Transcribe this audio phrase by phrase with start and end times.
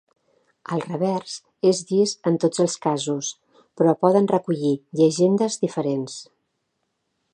[0.75, 1.33] El revers
[1.71, 3.29] és llis en tots els casos,
[3.83, 6.17] però poden recollir llegendes diferents.